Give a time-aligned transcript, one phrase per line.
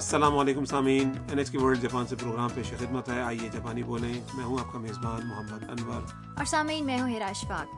[0.00, 3.82] السلام علیکم سامعین۔ N H K World Japan سے پروگرام پیش خدمت ہے۔ آئیے جاپانی
[3.82, 6.02] بولیں۔ میں ہوں آپ کا میزبان محمد انور۔
[6.36, 7.74] اور سامعین میں ہوں ہیرا اشفاق۔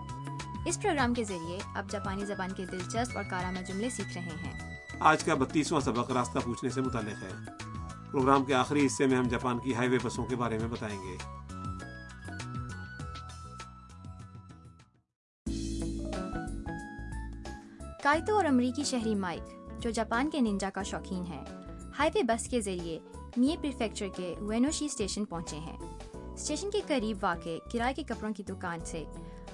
[0.66, 4.76] اس پروگرام کے ذریعے آپ جاپانی زبان کے دلچسپ اور کارآمد جملے سیکھ رہے ہیں۔
[5.00, 7.30] آج کا بتیسواں سبق راستہ پوچھنے سے متعلق ہے۔
[8.10, 10.98] پروگرام کے آخری حصے میں ہم جاپان کی ہائی وے بسوں کے بارے میں بتائیں
[10.98, 11.16] گے۔
[18.02, 19.42] کائتو اور امریکی شہری مائک
[19.82, 21.61] جو جاپان کے ننجا کا شوقین ہے
[21.99, 22.99] ہائی وے بس کے ذریعے
[23.37, 25.77] میے پریفیکچر کے وینوشی اسٹیشن پہنچے ہیں
[26.33, 29.03] اسٹیشن کے قریب واقع کرائے کے کپڑوں کی دکان سے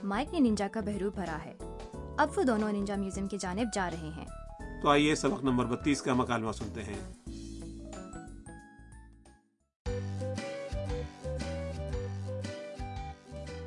[0.03, 1.53] مائک نے ننجا کا بہرو بھرا ہے
[2.17, 4.25] اب وہ دونوں ننجا میوزیم کی جانب جا رہے ہیں
[4.81, 7.01] تو آئیے سبق نمبر بتیس کا مکالمہ سنتے ہیں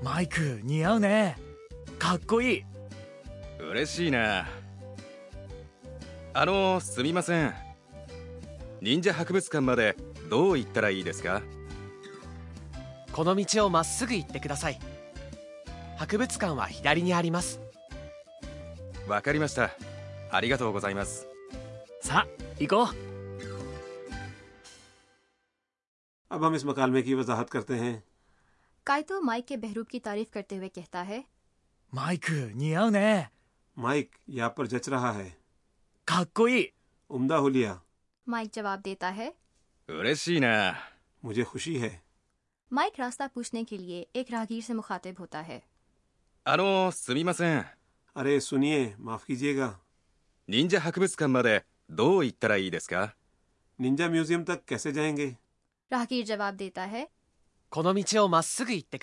[0.07, 1.37] マイク似合うね
[1.99, 2.65] かっこいい
[3.71, 4.47] 嬉しいな
[6.33, 7.60] あのすみません
[8.81, 9.97] 忍者博物館まで
[10.31, 11.43] どう行ったらいいですか
[13.13, 14.79] この道をまっすぐ行ってください
[15.97, 17.61] 博物館は左にあります
[19.09, 19.71] わかりました
[20.31, 21.27] ありがとうございます
[22.03, 23.07] さあ行こう
[26.29, 27.97] اب ہم اس مکالمے کی وضاحت کرتے ہیں
[28.87, 31.21] کائتو مائک کے بہروب کی تعریف کرتے ہوئے کہتا ہے
[31.93, 33.31] マイク似合うね
[33.77, 35.31] مائک یہ آپ پر جچ رہا ہے
[36.05, 36.73] かっこいい
[37.11, 37.75] عمدہ ہولیا
[38.28, 39.30] مائک جواب دیتا ہے۔
[41.24, 41.98] مجھے خوشی ہے۔
[42.72, 45.60] مائک راستہ پوچھنے کے لیے ایک راہگیر سے مخاطب ہوتا ہے۔
[48.16, 49.78] ارے سنیے معاف کیجیے گا۔
[50.48, 53.06] نینجا حقبس کا مر ہے دو اترائی دس کا۔
[53.80, 55.32] نینجا میوزیم تک کیسے جائیں گے؟
[55.92, 57.06] راہگیر جواب دیتا ہے۔
[57.76, 58.98] اتے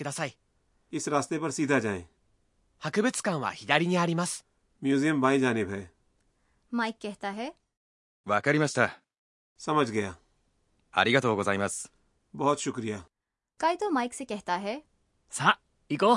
[0.91, 2.03] اس راستے پر سیدھا جائیں۔
[2.87, 3.53] حقبس کا ہوا
[4.83, 5.87] میوزیم بائی جانب ہے۔
[6.73, 7.51] مائک کہتا ہے۔
[8.27, 8.87] واکاری مستا
[9.59, 10.13] سمجھ گیا۔
[10.93, 11.87] آریگا تو گوزائمس
[12.37, 12.97] بہت شکریہ۔
[13.57, 14.81] کائتو مائک سے کہتا ہے۔
[15.31, 15.51] سا
[15.89, 16.15] ایکو۔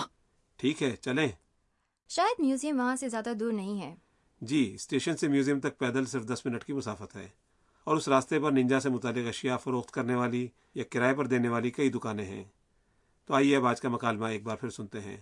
[0.56, 1.28] ٹھیک ہے چلیں۔
[2.10, 3.96] شاید میوزیم وہاں سے زیادہ دور نہیں ہے۔
[4.42, 7.28] جی اسٹیشن سے میوزیم تک پیدل صرف دس منٹ کی مسافت ہے۔
[7.84, 11.50] اور اس راستے پر ننجا سے متعلق اشیاء فروخت کرنے والی یا کرائے پر دینے
[11.50, 12.44] والی کئی دکانیں ہیں۔
[13.26, 15.18] تو آئیے اب آج کا مکالمہ ایک بار پھر سنتے ہیں۔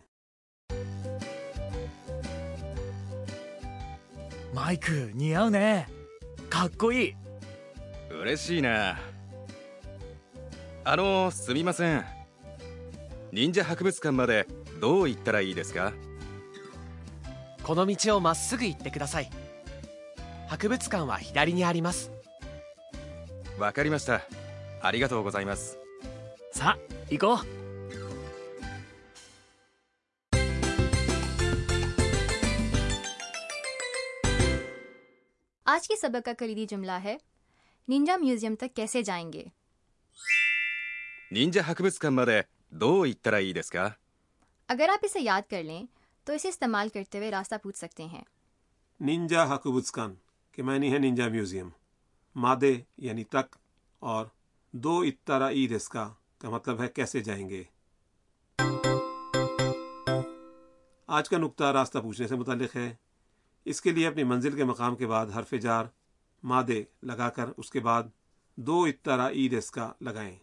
[4.54, 5.82] مائک نیاؤ نے۔
[6.50, 7.12] کا کوئی
[8.11, 8.99] 嬉しいな
[10.85, 12.05] あのすみません
[13.33, 14.47] 忍者博物館まで
[14.81, 15.93] どう行ったらいいですか
[17.63, 19.31] この道をまっすぐ行ってください
[20.49, 22.13] 博物館は左にあります
[23.59, 24.23] わかりました
[24.81, 25.79] ありがとうございます
[26.53, 26.79] さあ
[27.11, 27.65] 行こう
[35.67, 37.17] آج کے سبق کا کلیدی جملہ ہے
[37.90, 39.44] ninja میوزیم تک کیسے جائیں گے
[41.62, 42.42] hakubutsukan made
[42.72, 43.90] کا ittara ii desu ka?
[44.70, 45.86] agar aap ise yaad kar یاد کر لیں
[46.28, 47.32] تو karte استعمال کرتے ہوئے
[47.82, 48.24] sakte hain.
[49.00, 50.14] ninja hakubutsukan
[50.58, 51.70] ke حقبتسکن hai ninja museum.
[52.36, 53.56] made yani مادے یعنی تک
[54.02, 54.26] اور
[54.74, 56.08] دو desu عید ka
[56.42, 57.64] matlab hai مطلب ہے کیسے جائیں گے
[61.08, 62.94] آج کا نقطہ راستہ پوچھنے سے متعلق ہے
[63.66, 65.86] اس کے لیے اپنی منزل کے مقام کے بعد حرف جار
[66.43, 68.03] مادے لگا کر اس کے بعد
[68.59, 70.37] دو اتارا عید اس کا لگائیں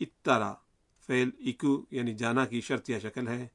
[0.00, 0.52] اتارا
[1.08, 3.46] فعل اکو یعنی جانا کی شرطیہ شکل ہے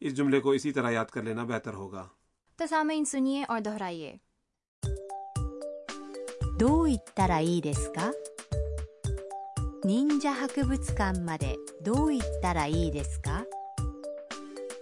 [0.00, 2.06] اس جملے کو اسی طرح یاد کر لینا بہتر ہوگا
[2.58, 4.16] تو سامعین سنیے اور دہرائیے
[6.58, 8.12] どう行ったらいいですか
[9.84, 13.44] 忍者博物館までどう行ったらいいですか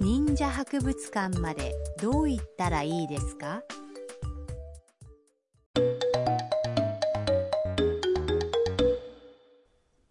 [0.01, 3.63] 忍者博物館までどう行ったらいいですか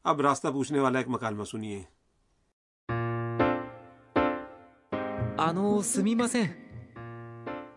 [0.07, 1.81] اب راستہ پوچھنے والا ایک مکالمہ سنیے
[5.35, 6.55] あのすみません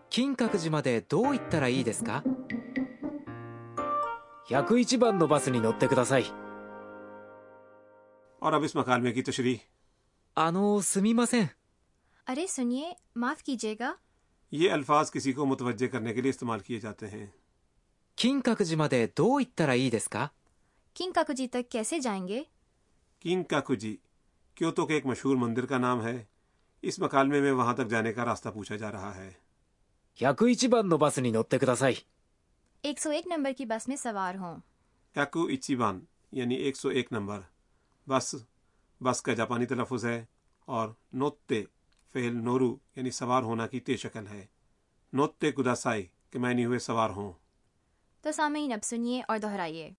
[0.09, 2.23] 金閣寺までどう行ったらいいですか
[4.49, 6.25] 101番のバスに乗ってください
[8.39, 9.59] اور اب اس مکالمے کی تشریح
[10.35, 11.49] あのすみません
[12.27, 13.91] ارے سنیے معاف کیجیے گا
[14.51, 17.25] یہ الفاظ کسی کو متوجہ کرنے کے لیے استعمال کیے جاتے ہیں
[18.15, 20.31] 金閣寺までどう行ったらいいですか
[20.96, 22.42] کنگ کاکو جی تک کیسے جائیں گے
[23.20, 23.74] کنگ کاکو
[24.56, 26.24] کیوتو کے ایک مشہور مندر کا نام ہے
[26.82, 29.30] اس مکالمے میں وہاں تک جانے کا راستہ پوچھا جا رہا ہے
[32.84, 34.56] ایک سو ایک نمبر کی بس میں سوار ہوں
[35.16, 36.00] یاکو اچیبان
[36.32, 37.40] یعنی ایک سو ایک نمبر
[38.08, 38.34] بس
[39.00, 40.24] بس کا جاپانی تلفظ ہے
[40.68, 41.64] اور نوتے
[42.14, 44.46] فیل نورو یعنی سوار ہونا کی تے شکل ہے
[45.12, 47.32] نوتے کداسائی میں نہیں ہوئے سوار ہوں
[48.20, 49.90] تو سامعین اب سنیے اور دہرائیے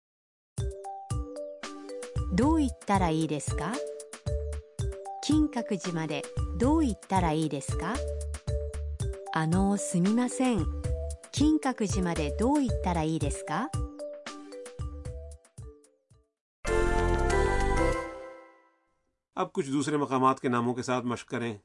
[2.36, 3.74] どう行ったらいいですか？
[5.24, 6.24] 金閣寺まで
[6.58, 7.94] どう行ったらいいですか？
[9.36, 10.66] あのすみません。
[11.32, 13.70] 金閣寺までどう行ったらいいですか
[19.36, 21.58] ？اب کچھ دوسرے مقامات کے ناموں کے ساتھ مشق کریں۔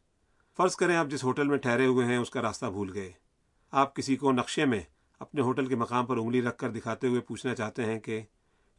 [0.57, 3.13] فرض کریں آپ جس ہوٹل میں ٹھہرے ہوئے ہیں، اس کا راستہ بھول گئے۔
[3.73, 4.83] آپ کسی کو نقشے میں
[5.19, 8.23] اپنے ہوٹل کے مقام پر انگلی رکھ کر دکھاتے ہوئے پوچھنا چاہتے ہیں کہ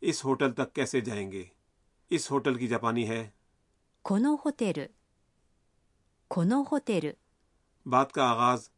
[0.01, 1.43] اس ہوٹل تک کیسے جائیں گے؟
[2.09, 3.29] اس ہوٹل کی جاپانی ہے۔
[4.05, 4.91] このホテル
[6.27, 7.13] このホテル
[7.85, 8.69] بات کا آغاز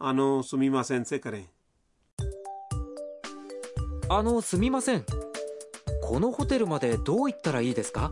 [0.00, 1.42] آنو سمیما سین سے کریں۔
[4.08, 5.04] あのすみません
[6.02, 8.10] このホテルまでどう行ったらいいですか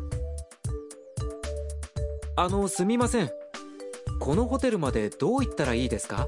[2.37, 3.29] あのすみません
[4.21, 6.27] このホテルまでどう行ったらいいですか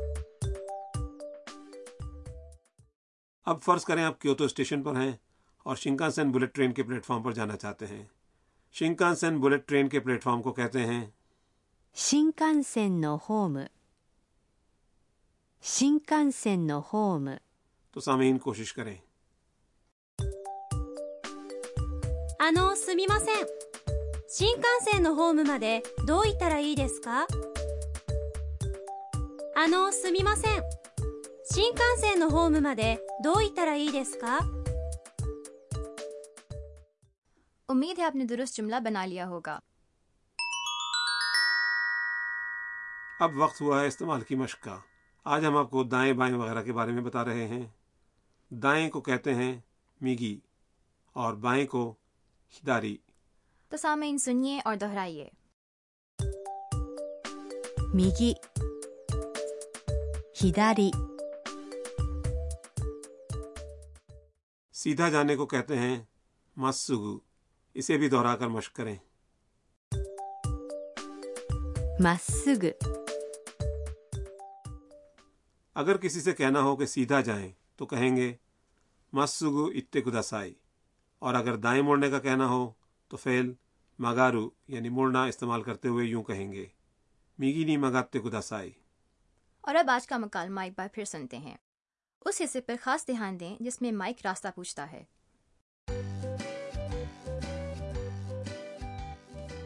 [3.47, 5.13] اب فرض کریں آپ کیوتو اسٹیشن پر ہیں
[5.67, 8.05] اور شنکان سین بلٹ ٹرین کے پلیٹ فارم پر جانا چاہتے ہیں۔
[8.75, 10.69] شنکان سین بلٹ ٹرین کے پلیٹ فارم کو پہ
[11.95, 13.65] سمیما
[15.63, 16.31] سینکن
[17.93, 18.93] تو سامعین مدے دو
[22.45, 23.27] あのすみません
[24.27, 27.27] 新幹線のホームまでどう行ったらいいですか
[29.55, 30.63] あのすみません
[31.45, 34.62] 新幹線のホームまでどう行ったらいいですか
[37.73, 39.59] امید ہے آپ نے درست جملہ بنا لیا ہوگا۔
[43.21, 44.79] اب وقت ہوا ہے استعمال کی مشق کا۔
[45.25, 47.67] آج ہم آپ کو دائیں بائیں وغیرہ کے بارے میں بتا رہے ہیں۔
[48.51, 49.61] دائیں کو کہتے ہیں
[50.01, 50.41] میگی
[51.13, 51.95] اور بائیں کو
[52.63, 52.97] ہداری۔
[53.69, 55.29] تو سامعین سنیے اور دہرائیے۔
[57.95, 58.33] میگی
[60.45, 60.91] ہداری۔
[64.73, 66.03] سیدھا جانے کو کہتے ہیں
[66.57, 67.32] مسگو۔
[67.75, 68.97] اسے بھی دہرا کر مشق کریں۔
[72.01, 72.65] مسگ
[75.75, 78.35] اگر کسی سے کہنا ہو کہ سیدھا جائیں تو کہیں گے
[79.13, 80.55] مسگ اتے کداسائی
[81.19, 82.71] اور اگر دائیں مڑنے کا کہنا ہو
[83.09, 83.53] تو فیل
[83.99, 86.67] مگارو یعنی مڑنا استعمال کرتے ہوئے یوں کہیں گے
[87.39, 88.71] میگی نی مگاتے کداسائی
[89.61, 91.57] اور اب آج کا مکالمہ ایک بار پھر سنتے ہیں۔
[92.25, 95.05] اس حصے پر خاص دھیان دیں جس میں مائک راستہ پوچھتا ہے۔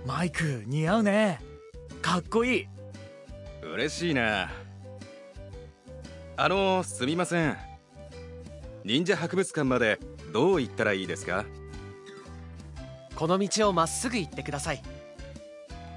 [0.07, 1.41] マイク似合うね
[2.01, 2.67] かっこいい
[3.75, 4.49] 嬉しいな
[6.37, 7.57] あのすみません
[8.85, 9.99] 忍者博物館まで
[10.33, 11.45] どう行ったらいいですか
[13.17, 14.83] この道をまっすぐ行ってください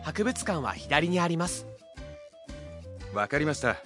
[0.04, 1.68] 博物館は左にあります
[3.14, 3.78] わかりました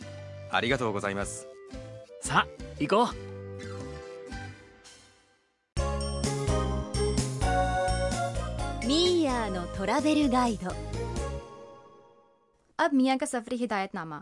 [0.51, 1.47] ありがとうございます
[2.21, 3.22] さあ行こう。
[9.23, 9.49] سیاح
[12.77, 14.15] اب میاں کا سفری ہدایت نامہ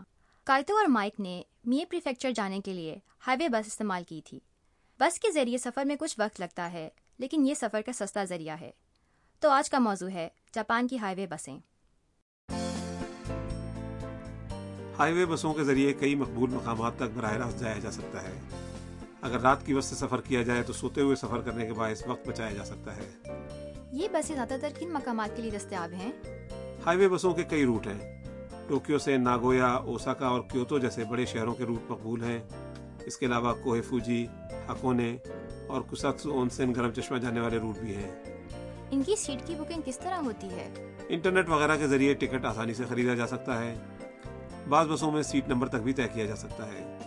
[0.44, 4.40] کائتو اور مائک نے میے پریفیکچر جانے کے لیے ہائی وے بس استعمال کی تھی۔
[5.00, 6.88] بس کے ذریعے سفر میں کچھ وقت لگتا ہے
[7.18, 8.70] لیکن یہ سفر کا سستا ذریعہ ہے۔
[9.40, 11.58] تو آج کا موضوع ہے جاپان کی ہائی وے بسیں۔
[14.98, 18.40] ہائی وے بسوں کے ذریعے کئی مقبول مقامات تک براہ راست جایا جا سکتا ہے۔
[19.20, 22.06] اگر رات کی بس سے سفر کیا جائے تو سوتے ہوئے سفر کرنے کے باعث
[22.06, 23.10] وقت بچایا جا سکتا ہے۔
[23.92, 26.12] یہ بسیں زیادہ تر کن مقامات کے لیے دستیاب ہیں؟
[26.86, 28.24] ہائی وے بسوں کے کئی روٹ ہیں۔
[28.68, 32.38] ٹوکیو سے ناگویا اوساکا اور کیوتو جیسے بڑے شہروں کے روٹ مقبول ہیں۔
[33.06, 34.26] اس کے علاوہ کوہ فوجی
[34.68, 35.16] ہکونے
[35.66, 38.24] اور کساکسو اونسن گرم چشمہ جانے والے روٹ بھی ہیں۔
[38.90, 42.74] ان کی سیٹ کی بکنگ کس طرح ہوتی ہے؟ انٹرنیٹ وغیرہ کے ذریعے ٹکٹ آسانی
[42.74, 43.74] سے خریدا جا سکتا ہے۔
[44.68, 46.98] بعض بسوں میں سیٹ نمبر تک بھی طے کیا جا سکتا ہے۔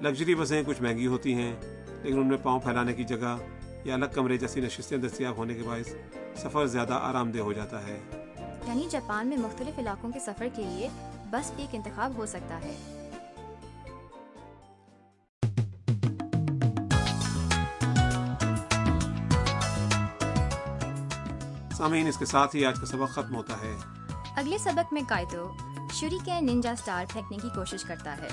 [0.00, 1.56] لگژری بسیں کچھ مہنگی ہوتی ہیں
[2.02, 3.36] لیکن ان میں پاؤں پھیلانے کی جگہ
[3.84, 5.94] یا الگ کمرے جیسی نشستیں دستیاب ہونے کے باعث
[6.36, 8.00] سفر زیادہ آرام دہ ہو جاتا ہے۔
[8.66, 10.88] یعنی جاپان میں مختلف علاقوں کے سفر کے لیے
[11.30, 12.74] بس ایک انتخاب ہو سکتا ہے۔
[21.72, 23.76] سامعین اس کے ساتھ ہی آج کا سبق ختم ہوتا ہے۔
[24.36, 25.52] اگلے سبق میں کائتو
[25.92, 28.28] شری کے نینجا سٹار پھینکنے کی کوشش کرتا ہے۔